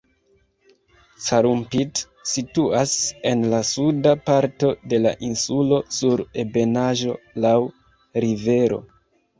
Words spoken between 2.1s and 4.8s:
situas en la suda parto